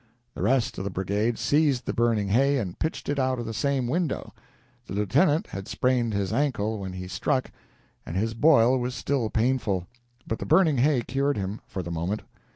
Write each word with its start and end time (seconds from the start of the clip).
The 0.33 0.41
rest 0.41 0.79
of 0.79 0.83
the 0.83 0.89
brigade 0.89 1.37
seized 1.37 1.85
the 1.85 1.93
burning 1.93 2.29
hay 2.29 2.57
and 2.57 2.79
pitched 2.79 3.07
it 3.07 3.19
out 3.19 3.37
of 3.37 3.45
the 3.45 3.53
same 3.53 3.85
window. 3.87 4.33
The 4.87 4.93
lieutenant 4.93 5.45
had 5.45 5.67
sprained 5.67 6.15
his 6.15 6.33
ankle 6.33 6.79
when 6.79 6.93
he 6.93 7.07
struck, 7.07 7.51
and 8.03 8.15
his 8.15 8.33
boil 8.33 8.79
was 8.79 8.95
still 8.95 9.29
painful, 9.29 9.85
but 10.25 10.39
the 10.39 10.45
burning 10.47 10.79
hay 10.79 11.03
cured 11.03 11.37
him 11.37 11.61
for 11.67 11.83
the 11.83 11.91
moment. 11.91 12.23